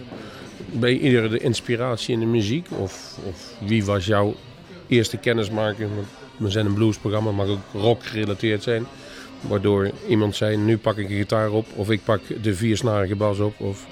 bij 0.72 0.98
ieder 0.98 1.30
de 1.30 1.40
inspiratie 1.40 2.14
in 2.14 2.20
de 2.20 2.26
muziek? 2.26 2.68
Of, 2.72 3.18
of 3.24 3.54
wie 3.60 3.86
was 3.86 4.06
jouw 4.06 4.36
eerste 4.88 5.18
kennismaking? 5.18 5.90
We 6.38 6.50
zijn 6.50 6.66
een 6.66 6.74
bluesprogramma, 6.74 7.32
mag 7.32 7.48
ook 7.48 7.60
rock 7.74 8.06
gerelateerd 8.06 8.64
zijn. 8.64 8.86
Waardoor 9.42 9.92
iemand 10.08 10.36
zei, 10.36 10.58
nu 10.58 10.78
pak 10.78 10.98
ik 10.98 11.10
een 11.10 11.16
gitaar 11.16 11.52
op, 11.52 11.66
of 11.76 11.90
ik 11.90 12.04
pak 12.04 12.22
de 12.42 12.56
viersnarige 12.56 13.16
bas 13.16 13.40
op, 13.40 13.60
of 13.60 13.86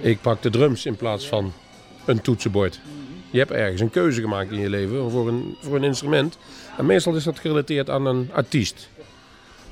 ik 0.00 0.20
pak 0.20 0.42
de 0.42 0.50
drums 0.50 0.86
in 0.86 0.96
plaats 0.96 1.28
van 1.28 1.52
een 2.04 2.20
toetsenbord. 2.20 2.80
Je 3.30 3.38
hebt 3.38 3.50
ergens 3.50 3.80
een 3.80 3.90
keuze 3.90 4.20
gemaakt 4.20 4.50
in 4.50 4.60
je 4.60 4.70
leven 4.70 5.10
voor 5.10 5.28
een, 5.28 5.56
voor 5.60 5.76
een 5.76 5.84
instrument. 5.84 6.38
En 6.78 6.86
meestal 6.86 7.14
is 7.14 7.24
dat 7.24 7.38
gerelateerd 7.38 7.90
aan 7.90 8.06
een 8.06 8.30
artiest. 8.32 8.88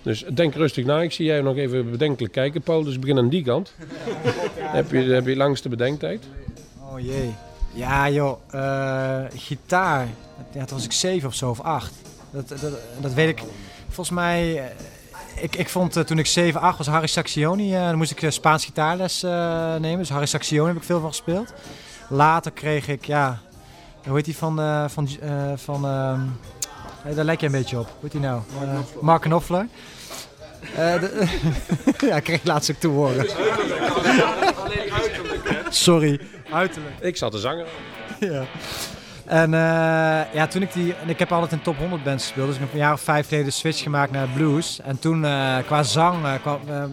Dus 0.02 0.24
denk 0.32 0.54
rustig 0.54 0.84
na. 0.84 1.00
Ik 1.00 1.12
zie 1.12 1.26
jij 1.26 1.40
nog 1.40 1.56
even 1.56 1.90
bedenkelijk 1.90 2.32
kijken, 2.32 2.62
Paul. 2.62 2.84
Dus 2.84 2.98
begin 2.98 3.18
aan 3.18 3.28
die 3.28 3.44
kant. 3.44 3.72
heb, 4.78 4.90
je, 4.90 4.98
heb 4.98 5.26
je 5.26 5.36
langste 5.36 5.68
bedenktijd? 5.68 6.24
Oh 6.80 7.00
jee. 7.00 7.34
Ja 7.74 8.10
joh, 8.10 8.38
eh, 8.50 9.24
gitaar. 9.34 10.08
Ja, 10.52 10.64
toen 10.64 10.76
was 10.76 10.84
ik 10.84 10.92
zeven 10.92 11.28
of 11.28 11.34
zo, 11.34 11.50
of 11.50 11.60
acht. 11.60 11.92
Dat, 12.30 12.48
dat, 12.48 12.60
dat 13.00 13.14
weet 13.14 13.28
ik. 13.28 13.42
Volgens 13.86 14.10
mij, 14.10 14.58
eh, 14.58 15.42
ik, 15.42 15.56
ik 15.56 15.68
vond 15.68 15.96
eh, 15.96 16.02
toen 16.02 16.18
ik 16.18 16.26
7, 16.26 16.60
8 16.60 16.78
was 16.78 16.86
Harry 16.86 17.06
Saxioni. 17.06 17.72
dan 17.72 17.96
moest 17.96 18.10
ik 18.10 18.30
Spaans 18.30 18.64
gitaarles 18.64 19.22
nemen. 19.80 19.98
Dus 19.98 20.08
Harry 20.08 20.26
Saxioni 20.26 20.68
heb 20.68 20.76
ik 20.76 20.82
veel 20.82 21.00
van 21.00 21.08
gespeeld. 21.08 21.52
Later 22.08 22.52
kreeg 22.52 22.88
ik, 22.88 23.04
ja, 23.04 23.40
hoe 24.06 24.16
heet 24.16 24.24
die 24.24 24.36
van, 24.36 24.90
van, 24.90 25.08
van 25.56 25.84
eh, 27.04 27.14
daar 27.16 27.24
lijk 27.24 27.40
je 27.40 27.46
een 27.46 27.52
beetje 27.52 27.78
op. 27.78 27.84
Hoe 27.86 27.94
heet 28.00 28.12
die 28.12 28.20
nou? 28.20 28.40
Eh, 28.60 28.78
Mark 29.00 29.22
Knopfler. 29.22 29.66
Eh, 30.76 31.00
de- 31.00 31.38
ja, 32.08 32.16
ik 32.16 32.22
kreeg 32.24 32.44
laatst 32.44 32.70
ook 32.70 32.76
te 32.76 32.88
horen. 32.88 33.26
Sorry, 35.68 36.20
uiterlijk. 36.52 36.94
Ik 37.00 37.16
zat 37.16 37.32
te 37.32 37.38
zangen. 37.38 37.66
Ja. 38.20 38.44
En 39.26 39.54
eh, 39.54 40.34
ja, 40.34 40.46
toen 40.48 40.62
ik 40.62 40.72
die. 40.72 40.94
En 40.94 41.08
ik 41.08 41.18
heb 41.18 41.32
altijd 41.32 41.52
in 41.52 41.62
top 41.62 41.76
100 41.78 42.04
bands 42.04 42.22
gespeeld. 42.24 42.46
Dus 42.46 42.54
ik 42.56 42.62
heb 42.62 42.72
een 42.72 42.78
jaar 42.78 42.92
of 42.92 43.00
vijf 43.00 43.28
geleden 43.28 43.46
de 43.46 43.52
switch 43.52 43.82
gemaakt 43.82 44.12
naar 44.12 44.28
blues. 44.28 44.80
En 44.84 44.98
toen 44.98 45.24
eh, 45.24 45.56
qua 45.66 45.82
zang 45.82 46.16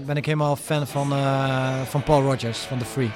ben 0.05 0.17
ik 0.17 0.25
helemaal 0.25 0.55
fan 0.55 0.87
van, 0.87 1.11
eh, 1.13 1.81
van 1.89 2.03
Paul 2.03 2.21
Rogers 2.21 2.59
van 2.59 2.77
The 2.77 2.85
Free. 2.85 3.11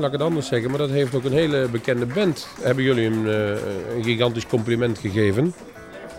Laat 0.00 0.12
het 0.12 0.22
anders 0.22 0.46
zeggen, 0.46 0.70
maar 0.70 0.78
dat 0.78 0.90
heeft 0.90 1.14
ook 1.14 1.24
een 1.24 1.32
hele 1.32 1.68
bekende 1.70 2.06
band. 2.06 2.48
Hebben 2.60 2.84
jullie 2.84 3.06
een, 3.06 3.26
eh, 3.28 3.96
een 3.96 4.04
gigantisch 4.04 4.46
compliment 4.46 4.98
gegeven. 4.98 5.54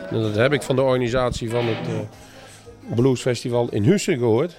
En 0.09 0.21
dat 0.21 0.35
heb 0.35 0.53
ik 0.53 0.61
van 0.61 0.75
de 0.75 0.81
organisatie 0.81 1.49
van 1.49 1.65
het 1.67 1.87
eh, 1.87 2.95
Bluesfestival 2.95 3.67
in 3.71 3.83
Hussen 3.83 4.17
gehoord. 4.17 4.55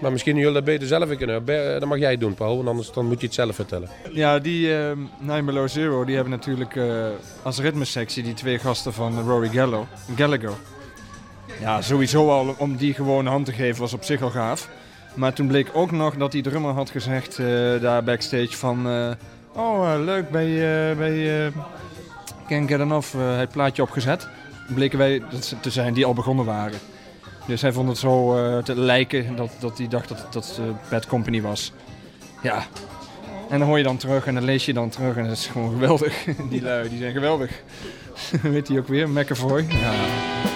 Maar 0.00 0.12
misschien 0.12 0.36
jullie 0.36 0.52
dat 0.52 0.64
beter 0.64 0.86
zelf 0.86 1.16
kunnen. 1.16 1.44
Be- 1.44 1.76
Dat 1.80 1.88
mag 1.88 1.98
jij 1.98 2.16
doen, 2.16 2.34
Paul, 2.34 2.56
want 2.56 2.68
anders 2.68 2.92
dan 2.92 3.06
moet 3.06 3.20
je 3.20 3.26
het 3.26 3.34
zelf 3.34 3.54
vertellen. 3.54 3.88
Ja, 4.10 4.38
die 4.38 4.76
eh 4.76 4.90
Nine 5.20 5.42
Below 5.42 5.68
Zero, 5.68 6.04
die 6.04 6.14
hebben 6.14 6.32
natuurlijk 6.32 6.76
eh, 6.76 7.06
als 7.42 7.58
ritmesectie 7.60 8.22
die 8.22 8.34
twee 8.34 8.58
gasten 8.58 8.92
van 8.92 9.20
Rory 9.26 9.48
Gallo, 9.48 9.86
Gallagher. 10.16 10.52
Ja, 11.60 11.82
sowieso 11.82 12.30
al 12.30 12.54
om 12.58 12.76
die 12.76 12.94
gewoon 12.94 13.26
hand 13.26 13.46
te 13.46 13.52
geven 13.52 13.80
was 13.80 13.92
op 13.92 14.04
zich 14.04 14.22
al 14.22 14.30
gaaf. 14.30 14.68
Maar 15.14 15.32
toen 15.32 15.46
bleek 15.46 15.70
ook 15.72 15.90
nog 15.90 16.16
dat 16.16 16.32
die 16.32 16.42
drummer 16.42 16.72
had 16.72 16.90
gezegd 16.90 17.38
eh, 17.38 17.46
daar 17.80 18.04
backstage 18.04 18.56
van... 18.56 18.88
eh, 18.88 19.10
oh, 19.52 19.92
eh, 19.92 20.00
leuk, 20.04 20.30
bij, 20.30 20.46
bij 20.96 21.52
Can't 22.48 22.68
Get 22.68 22.80
Enough 22.80 23.14
het 23.16 23.50
plaatje 23.50 23.82
opgezet. 23.82 24.28
Bleken 24.74 24.98
wij 24.98 25.22
te 25.60 25.70
zijn 25.70 25.94
die 25.94 26.04
al 26.04 26.14
begonnen 26.14 26.44
waren. 26.44 26.78
Dus 27.46 27.62
hij 27.62 27.72
vond 27.72 27.88
het 27.88 27.98
zo 27.98 28.34
te 28.62 28.76
lijken 28.80 29.36
dat, 29.36 29.50
dat 29.60 29.78
hij 29.78 29.88
dacht 29.88 30.08
dat 30.08 30.18
het 30.18 30.32
dat, 30.32 30.60
Bad 30.90 31.06
Company 31.06 31.42
was. 31.42 31.72
Ja, 32.42 32.66
en 33.52 33.58
dan 33.58 33.68
hoor 33.68 33.78
je 33.78 33.84
dan 33.84 33.96
terug 33.96 34.26
en 34.26 34.34
dan 34.34 34.44
lees 34.44 34.64
je 34.64 34.72
dan 34.72 34.88
terug 34.88 35.16
en 35.16 35.24
dat 35.24 35.36
is 35.36 35.46
gewoon 35.46 35.70
geweldig. 35.70 36.24
Die 36.50 36.62
lui, 36.62 36.88
die 36.88 36.98
zijn 36.98 37.12
geweldig. 37.12 37.62
Weet 38.42 38.68
hij 38.68 38.78
ook 38.78 38.88
weer, 38.88 39.08
McAvoy. 39.08 39.66
Ja. 39.68 40.51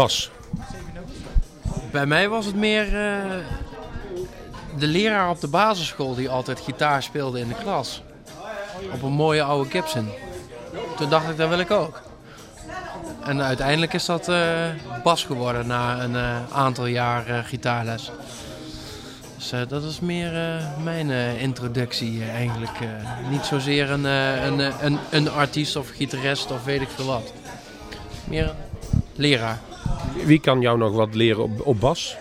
Bas, 0.00 0.30
Bij 1.90 2.06
mij 2.06 2.28
was 2.28 2.46
het 2.46 2.54
meer 2.54 2.84
eh, 2.84 3.20
de 4.78 4.86
leraar 4.86 5.30
op 5.30 5.40
de 5.40 5.48
basisschool 5.48 6.14
die 6.14 6.28
altijd 6.28 6.60
gitaar 6.60 7.02
speelde 7.02 7.40
in 7.40 7.48
de 7.48 7.54
klas. 7.54 8.02
Op 8.92 9.02
een 9.02 9.12
mooie 9.12 9.42
oude 9.42 9.70
Gibson. 9.70 10.08
Toen 10.96 11.08
dacht 11.08 11.28
ik, 11.28 11.36
dat 11.36 11.48
wil 11.48 11.58
ik 11.58 11.70
ook. 11.70 12.02
En 13.24 13.42
uiteindelijk 13.42 13.92
is 13.92 14.04
dat 14.04 14.28
eh, 14.28 14.68
Bas 15.02 15.24
geworden 15.24 15.66
na 15.66 16.02
een 16.02 16.16
eh, 16.16 16.36
aantal 16.52 16.86
jaar 16.86 17.44
gitaarles. 17.44 18.10
Dus 19.36 19.52
dat 19.68 19.82
is 19.82 20.00
meer 20.00 20.62
mijn 20.82 21.10
introductie 21.38 22.24
eigenlijk. 22.24 22.78
niet 23.30 23.44
zozeer 23.44 23.90
een, 23.90 24.04
een, 24.04 24.72
een, 24.84 24.98
een 25.10 25.30
artiest 25.30 25.76
of 25.76 25.88
gitarist 25.88 26.50
of 26.50 26.64
weet 26.64 26.80
ik 26.80 26.88
veel 26.88 27.06
wat. 27.06 27.32
Meer 28.24 28.44
een 28.44 28.56
leraar. 29.14 29.58
Wie 30.24 30.40
kan 30.40 30.60
jou 30.60 30.78
nog 30.78 30.92
wat 30.92 31.14
leren 31.14 31.42
op, 31.42 31.66
op 31.66 31.80
bas? 31.80 32.16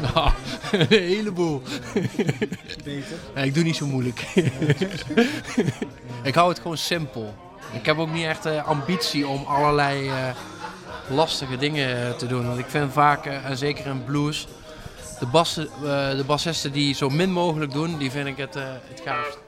Nou, 0.00 0.30
een 0.72 0.86
heleboel. 0.88 1.62
Beter? 2.84 3.44
ik 3.44 3.54
doe 3.54 3.64
niet 3.64 3.76
zo 3.76 3.86
moeilijk. 3.86 4.20
ik 6.22 6.34
hou 6.34 6.48
het 6.48 6.58
gewoon 6.58 6.76
simpel. 6.76 7.34
Ik 7.72 7.86
heb 7.86 7.98
ook 7.98 8.12
niet 8.12 8.24
echt 8.24 8.42
de 8.42 8.62
ambitie 8.62 9.26
om 9.26 9.44
allerlei 9.44 10.08
eh, 10.08 10.28
lastige 11.08 11.56
dingen 11.56 12.06
eh, 12.06 12.14
te 12.14 12.26
doen. 12.26 12.46
Want 12.46 12.58
ik 12.58 12.66
vind 12.68 12.92
vaak, 12.92 13.26
eh, 13.26 13.44
en 13.44 13.56
zeker 13.56 13.86
in 13.86 14.04
blues, 14.04 14.46
de, 15.18 15.26
bassen, 15.26 15.68
eh, 15.74 16.16
de 16.16 16.24
bassisten 16.26 16.72
die 16.72 16.94
zo 16.94 17.08
min 17.08 17.32
mogelijk 17.32 17.72
doen, 17.72 17.98
die 17.98 18.10
vind 18.10 18.26
ik 18.26 18.36
het, 18.36 18.56
eh 18.56 18.64
het 18.88 19.00
gaafst. 19.04 19.38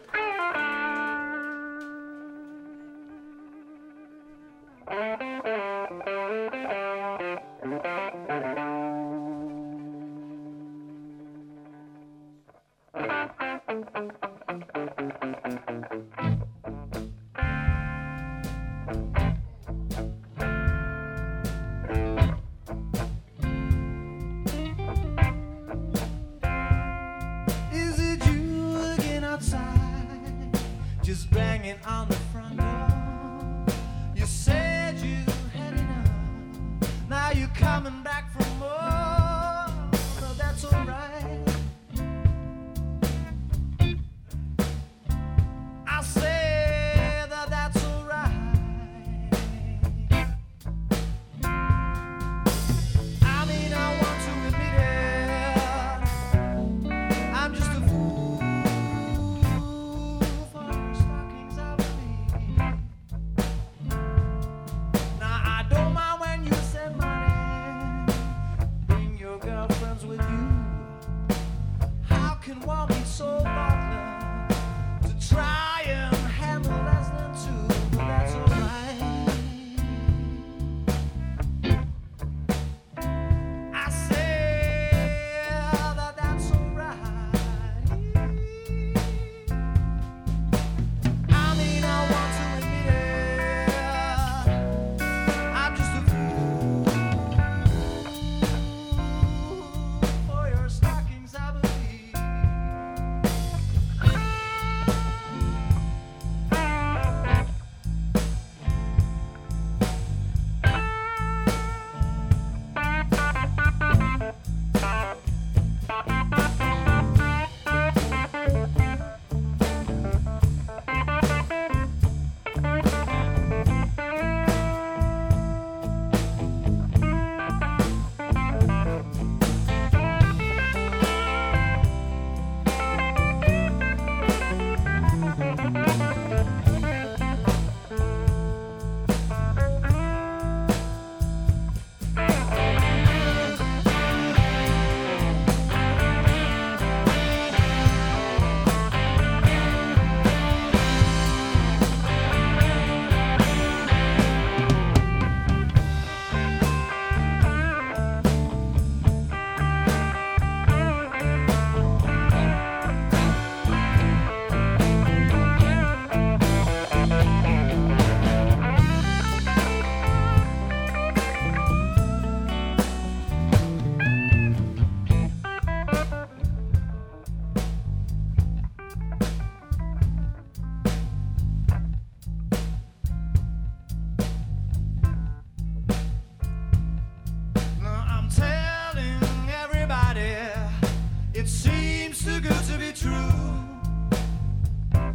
Seems 191.49 192.23
too 192.23 192.41
good 192.41 192.63
to 192.65 192.79
be 192.79 192.93
true. 192.93 193.33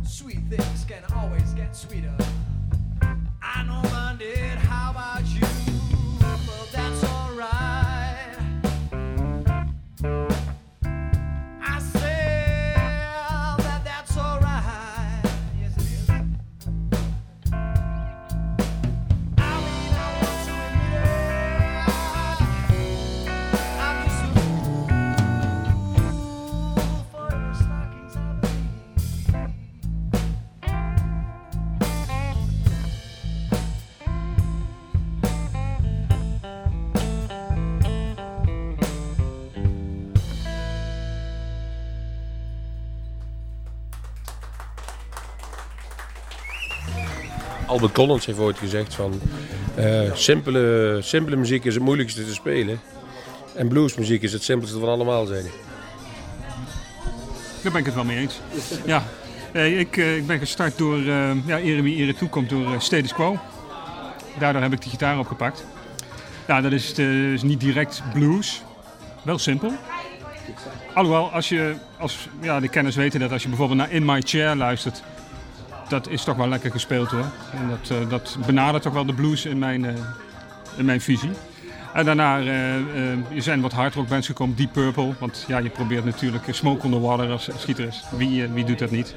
Sweet 0.03 0.39
things 0.49 0.83
can 0.85 1.03
always 1.15 1.53
get 1.53 1.75
sweeter. 1.75 2.15
I 3.41 3.63
know 3.63 3.87
mine 3.91 4.17
did. 4.17 4.57
Albert 47.83 48.01
Collins 48.01 48.25
heeft 48.25 48.39
ooit 48.39 48.57
gezegd 48.57 48.93
van... 48.93 49.21
eh, 49.75 50.13
simpele, 50.13 50.97
simpele 51.01 51.35
muziek 51.35 51.65
is 51.65 51.73
het 51.73 51.83
moeilijkste 51.83 52.25
te 52.25 52.33
spelen. 52.33 52.79
En 53.55 53.67
bluesmuziek 53.67 54.21
is 54.21 54.33
het 54.33 54.43
simpelste 54.43 54.79
van 54.79 54.89
allemaal, 54.89 55.25
zei. 55.25 55.41
Daar 57.61 57.71
ben 57.71 57.75
ik 57.75 57.85
het 57.85 57.95
wel 57.95 58.03
mee 58.03 58.17
eens. 58.17 58.39
Ja, 58.85 59.03
eh, 59.51 59.79
ik, 59.79 59.97
eh, 59.97 60.17
ik 60.17 60.27
ben 60.27 60.39
gestart 60.39 60.77
door, 60.77 60.99
ja, 61.45 61.59
ere 61.59 61.81
wie 61.81 62.13
toekomt, 62.13 62.49
door 62.49 62.81
Status 62.81 63.13
Quo. 63.13 63.39
Daardoor 64.39 64.61
heb 64.61 64.73
ik 64.73 64.81
de 64.81 64.89
gitaar 64.89 65.19
opgepakt. 65.19 65.65
Ja, 66.47 66.61
dat 66.61 66.71
is, 66.71 66.93
is 67.33 67.41
niet 67.41 67.59
direct 67.59 68.01
blues. 68.13 68.61
Wel 69.23 69.37
simpel. 69.37 69.73
Alhoewel, 70.93 71.31
als 71.31 71.49
je, 71.49 71.75
als, 71.99 72.27
ja, 72.41 72.59
de 72.59 72.67
kenners 72.67 72.95
weten 72.95 73.19
dat 73.19 73.31
als 73.31 73.41
je 73.41 73.47
bijvoorbeeld 73.47 73.79
naar 73.79 73.91
In 73.91 74.05
My 74.05 74.21
Chair 74.25 74.55
luistert, 74.55 75.03
dat 75.87 76.09
is 76.09 76.23
toch 76.23 76.35
wel 76.35 76.47
lekker 76.47 76.71
gespeeld 76.71 77.09
hoor. 77.11 77.25
En 77.53 77.69
dat, 77.69 77.97
eh, 77.97 78.09
dat 78.09 78.37
benadert 78.45 78.83
toch 78.83 78.93
wel 78.93 79.05
de 79.05 79.13
blues 79.13 79.45
in 79.45 79.59
mijn, 79.59 79.85
eh, 79.85 79.93
in 80.77 80.85
mijn 80.85 81.01
visie. 81.01 81.31
En 81.93 82.05
daarna 82.05 82.39
eh, 82.39 82.75
er 83.35 83.41
zijn 83.41 83.61
wat 83.61 83.71
hardrock 83.71 84.07
bands 84.07 84.27
gekomen, 84.27 84.55
Deep 84.55 84.71
Purple. 84.71 85.13
Want 85.19 85.45
ja, 85.47 85.57
je 85.57 85.69
probeert 85.69 86.05
natuurlijk 86.05 86.43
Smoke 86.51 86.85
on 86.85 86.91
the 86.91 86.99
Water 86.99 87.29
als 87.31 87.49
gitarist. 87.57 88.05
Wie, 88.17 88.47
wie 88.47 88.65
doet 88.65 88.79
dat 88.79 88.91
niet? 88.91 89.15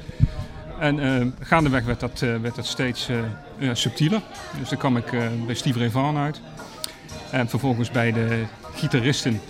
En 0.79 1.35
gaandeweg 1.39 1.83
werd 1.83 1.99
dat, 1.99 2.19
werd 2.19 2.55
dat 2.55 2.65
steeds 2.65 3.09
subtieler. 3.73 4.21
Dus 4.59 4.69
dan 4.69 4.77
kwam 4.77 4.97
ik 4.97 5.05
bij 5.45 5.55
Steve 5.55 5.79
Ray 5.79 5.89
Vaughan 5.89 6.17
uit. 6.17 6.41
En 7.31 7.49
vervolgens 7.49 7.91
bij 7.91 8.11
de 8.11 8.43
gitaristen 8.73 9.41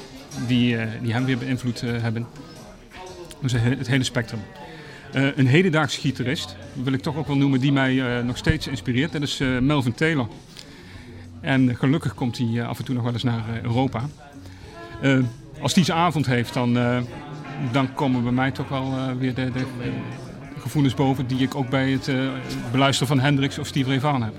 die, 0.48 0.78
die 1.02 1.14
hem 1.14 1.26
weer 1.26 1.38
beïnvloed 1.38 1.82
hebben. 1.82 2.28
Dus 3.42 3.52
het 3.52 3.62
he- 3.62 3.76
het 3.78 3.88
hele 3.88 4.04
spectrum. 4.04 4.40
Eh, 5.12 5.38
een 5.38 5.48
hedendaagse 5.48 6.00
gitarist, 6.00 6.56
wil 6.74 6.94
ik 6.94 7.02
toch 7.02 7.16
ook 7.16 7.28
wel 7.28 7.38
noemen, 7.38 7.60
die 7.60 7.72
mij 7.72 8.18
eh, 8.18 8.24
nog 8.24 8.38
steeds 8.38 8.68
inspireert. 8.68 9.12
Dat 9.12 9.22
is 9.22 9.40
eh, 9.40 9.58
Melvin 9.60 9.94
Taylor. 9.94 10.28
En 11.42 11.76
gelukkig 11.76 12.14
komt 12.14 12.38
hij 12.38 12.66
af 12.66 12.80
en 12.80 12.86
toe 12.86 12.96
nog 12.96 13.04
wel 13.04 13.14
eens 13.14 13.24
naar 13.24 13.44
Europa. 13.64 14.04
Als 15.62 15.74
hij 15.74 15.84
zijn 15.84 15.98
avond 15.98 16.26
heeft, 16.26 16.54
dan, 16.54 16.74
dan 17.72 17.94
komen 17.94 18.24
bij 18.24 18.32
mij 18.32 18.52
toch 18.52 18.70
wel 18.70 19.18
weer 19.20 19.34
de, 19.34 19.52
de 19.52 19.66
gevoelens 20.60 20.94
boven 20.94 21.28
die 21.28 21.40
ik 21.40 21.56
ook 21.56 21.70
bij 21.70 21.92
het 21.92 22.12
beluisteren 22.72 23.08
van 23.08 23.20
Hendrix 23.20 23.58
of 23.58 23.68
Steve 23.68 23.90
Ray 23.90 24.00
Vaughan 24.00 24.24
heb. 24.24 24.34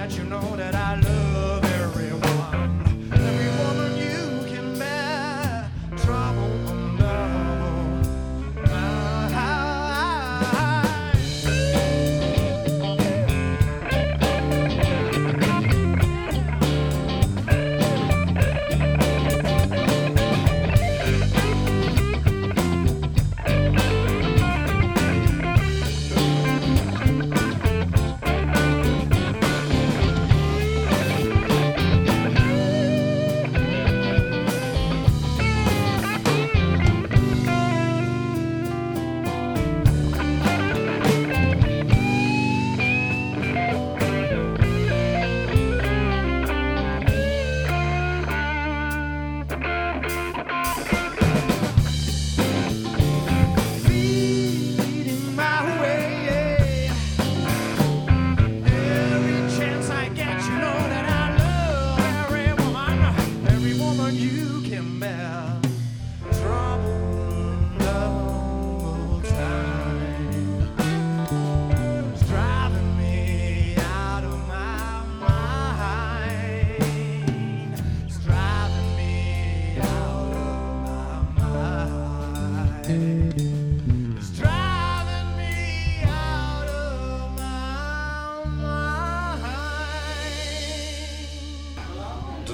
that 0.00 0.16
you 0.16 0.24
know 0.24 0.56
that 0.56 0.74
I 0.74 0.79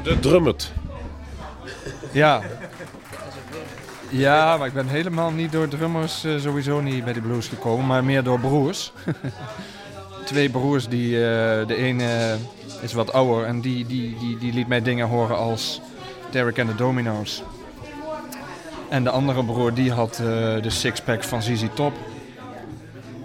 De 0.06 0.18
drummert. 0.20 0.72
Ja. 2.12 2.42
Ja, 4.10 4.56
maar 4.56 4.66
ik 4.66 4.72
ben 4.72 4.88
helemaal 4.88 5.30
niet 5.30 5.52
door 5.52 5.68
drummers 5.68 6.24
eh, 6.24 6.38
sowieso 6.38 6.80
niet 6.80 7.04
bij 7.04 7.12
de 7.12 7.20
blues 7.20 7.48
gekomen, 7.48 7.86
maar 7.86 8.04
meer 8.04 8.22
door 8.22 8.40
broers. 8.40 8.92
Twee 10.24 10.50
broers, 10.50 10.88
die, 10.88 11.14
eh, 11.14 11.66
de 11.66 11.76
ene 11.76 12.36
is 12.80 12.92
wat 12.92 13.12
ouder 13.12 13.44
en 13.44 13.60
die, 13.60 13.86
die, 13.86 14.16
die, 14.18 14.38
die 14.38 14.52
liet 14.52 14.68
mij 14.68 14.82
dingen 14.82 15.08
horen 15.08 15.36
als 15.36 15.80
Derek 16.30 16.58
and 16.58 16.68
the 16.68 16.74
Dominoes. 16.74 17.42
En 18.88 19.04
de 19.04 19.10
andere 19.10 19.44
broer 19.44 19.74
die 19.74 19.92
had 19.92 20.18
eh, 20.18 20.26
de 20.62 20.70
sixpack 20.70 21.24
van 21.24 21.42
ZZ 21.42 21.64
Top. 21.74 21.92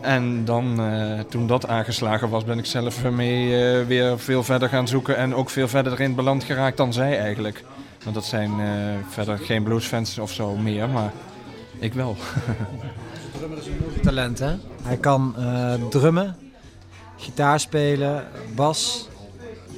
En 0.01 0.45
dan, 0.45 0.81
eh, 0.81 1.19
toen 1.19 1.47
dat 1.47 1.67
aangeslagen 1.67 2.29
was, 2.29 2.43
ben 2.43 2.57
ik 2.57 2.65
zelf 2.65 3.03
ermee 3.03 3.43
eh, 3.43 3.87
weer 3.87 4.19
veel 4.19 4.43
verder 4.43 4.69
gaan 4.69 4.87
zoeken. 4.87 5.17
En 5.17 5.35
ook 5.35 5.49
veel 5.49 5.67
verder 5.67 5.93
erin 5.93 6.15
beland 6.15 6.43
geraakt 6.43 6.77
dan 6.77 6.93
zij 6.93 7.19
eigenlijk. 7.19 7.63
Want 8.03 8.15
dat 8.15 8.25
zijn 8.25 8.59
eh, 8.59 8.67
verder 9.09 9.37
geen 9.37 9.63
bluesfans 9.63 10.19
of 10.19 10.31
zo 10.31 10.55
meer, 10.55 10.89
maar 10.89 11.11
ik 11.79 11.93
wel. 11.93 12.15
Talent, 14.03 14.39
hè? 14.39 14.55
Hij 14.83 14.97
kan 14.97 15.35
eh, 15.37 15.73
drummen, 15.89 16.37
gitaar 17.17 17.59
spelen, 17.59 18.27
bas, 18.55 19.07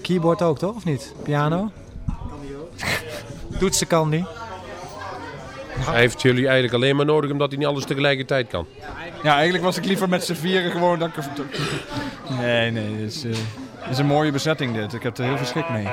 keyboard 0.01 0.41
ook, 0.41 0.57
toch? 0.57 0.75
Of 0.75 0.85
niet? 0.85 1.13
Piano? 1.23 1.71
Toetsen 3.59 3.87
kan 3.87 4.09
die. 4.09 4.25
Hij 5.79 5.99
heeft 5.99 6.21
jullie 6.21 6.43
eigenlijk 6.43 6.73
alleen 6.73 6.95
maar 6.95 7.05
nodig 7.05 7.31
omdat 7.31 7.49
hij 7.49 7.57
niet 7.57 7.67
alles 7.67 7.85
tegelijkertijd 7.85 8.47
kan. 8.47 8.67
Ja, 9.23 9.33
eigenlijk 9.33 9.63
was 9.63 9.77
ik 9.77 9.85
liever 9.85 10.09
met 10.09 10.23
z'n 10.25 10.33
vieren 10.33 10.71
gewoon. 10.71 10.99
Dat 10.99 11.07
ik... 11.07 11.15
Nee, 12.39 12.71
nee, 12.71 12.95
het 12.95 13.11
is, 13.11 13.23
eh, 13.23 13.89
is 13.89 13.97
een 13.97 14.05
mooie 14.05 14.31
bezetting 14.31 14.75
dit. 14.75 14.93
Ik 14.93 15.03
heb 15.03 15.17
er 15.17 15.25
heel 15.25 15.37
veel 15.37 15.45
schik 15.45 15.69
mee. 15.69 15.87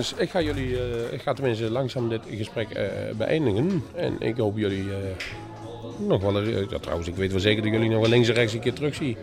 Jongens, 0.00 0.20
ik 0.20 0.30
ga 0.30 0.40
jullie, 0.42 0.76
eh, 0.76 1.12
ik 1.12 1.22
ga 1.22 1.32
tenminste 1.32 1.70
langzaam 1.70 2.08
dit 2.08 2.20
gesprek 2.36 2.70
eh, 2.70 2.84
beëindigen. 3.16 3.82
En 3.94 4.16
ik 4.18 4.36
hoop 4.36 4.56
jullie 4.58 4.82
eh, 4.90 4.96
nog 6.06 6.22
wel, 6.22 6.42
eens- 6.42 6.70
ja, 6.70 6.78
trouwens 6.78 7.08
ik 7.08 7.14
weet 7.14 7.30
wel 7.30 7.40
zeker 7.40 7.62
dat 7.62 7.72
jullie 7.72 7.88
nog 7.90 8.00
wel 8.00 8.08
links 8.10 8.28
en 8.28 8.34
rechts 8.34 8.52
een 8.52 8.60
keer 8.60 8.72
terug 8.72 8.94
zien. 8.94 9.16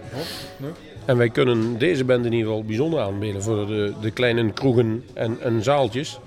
En 1.05 1.17
wij 1.17 1.30
kunnen 1.30 1.78
deze 1.78 2.03
band 2.03 2.25
in 2.25 2.32
ieder 2.34 2.47
geval 2.47 2.63
bijzonder 2.63 2.99
aanbieden 2.99 3.43
voor 3.43 3.67
de, 3.67 3.93
de 4.01 4.11
kleine 4.11 4.51
kroegen 4.53 5.03
en, 5.13 5.38
en 5.41 5.63
zaaltjes. 5.63 6.19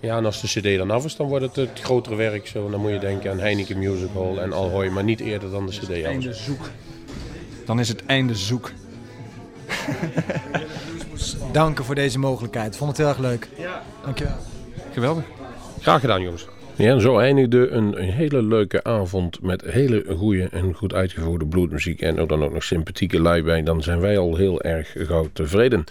Ja, 0.00 0.16
en 0.16 0.24
als 0.24 0.40
de 0.40 0.60
cd 0.60 0.76
dan 0.78 0.90
af 0.90 1.04
is, 1.04 1.16
dan 1.16 1.28
wordt 1.28 1.44
het 1.44 1.56
het 1.56 1.80
grotere 1.80 2.14
werk. 2.16 2.46
Zo, 2.46 2.70
dan 2.70 2.80
moet 2.80 2.90
je 2.90 2.98
denken 2.98 3.30
aan 3.30 3.38
Heineken 3.38 3.78
Musical 3.78 4.40
en 4.40 4.52
Alhoy, 4.52 4.88
maar 4.88 5.04
niet 5.04 5.20
eerder 5.20 5.50
dan 5.50 5.66
de 5.66 5.72
cd 5.72 5.82
af 5.82 5.88
is. 5.90 6.02
Einde 6.04 6.32
zoek. 6.34 6.70
Dan 7.64 7.80
is 7.80 7.88
het 7.88 8.06
einde 8.06 8.34
zoek. 8.34 8.70
danken 11.52 11.84
voor 11.84 11.94
deze 11.94 12.18
mogelijkheid. 12.18 12.76
Vond 12.76 12.90
het 12.90 12.98
heel 12.98 13.08
erg 13.08 13.18
leuk. 13.18 13.48
Ja. 13.58 13.82
Dankjewel. 14.04 14.36
Geweldig. 14.92 15.24
Graag 15.80 16.00
gedaan, 16.00 16.22
jongens. 16.22 16.46
Ja, 16.80 16.90
en 16.90 17.00
zo 17.00 17.18
eindigde 17.18 17.68
een, 17.68 18.02
een 18.02 18.10
hele 18.10 18.42
leuke 18.42 18.84
avond 18.84 19.42
met 19.42 19.62
hele 19.62 20.04
goede 20.16 20.48
en 20.50 20.74
goed 20.74 20.94
uitgevoerde 20.94 21.46
bloedmuziek. 21.46 22.00
En 22.00 22.18
er 22.18 22.26
dan 22.26 22.44
ook 22.44 22.52
nog 22.52 22.64
sympathieke 22.64 23.20
lui 23.20 23.42
bij. 23.42 23.62
Dan 23.62 23.82
zijn 23.82 24.00
wij 24.00 24.18
al 24.18 24.36
heel 24.36 24.62
erg 24.62 24.92
gauw 24.96 25.28
tevreden. 25.32 25.84